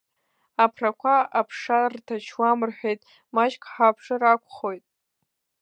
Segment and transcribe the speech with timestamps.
[0.63, 3.01] Аԥрақәа аԥша рҭачуам рҳәеит,
[3.35, 4.85] маҷк ҳааԥшыр акәхоит.